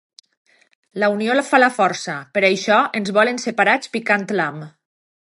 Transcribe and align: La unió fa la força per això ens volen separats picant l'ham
La 1.01 1.09
unió 1.15 1.35
fa 1.49 1.59
la 1.61 1.69
força 1.75 2.15
per 2.37 2.43
això 2.49 2.79
ens 3.01 3.13
volen 3.21 3.39
separats 3.45 3.93
picant 3.99 4.25
l'ham 4.41 4.65